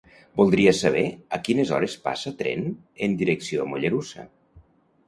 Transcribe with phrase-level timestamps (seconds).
[0.39, 1.03] Voldria saber
[1.37, 2.67] a quines hores passa tren
[3.09, 4.29] en direcció a Mollerussa.